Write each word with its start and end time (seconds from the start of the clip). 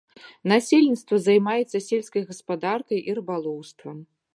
Насельніцтва 0.51 1.19
займаецца 1.27 1.83
сельскай 1.91 2.23
гаспадаркай 2.31 3.05
і 3.09 3.21
рыбалоўствам. 3.21 3.97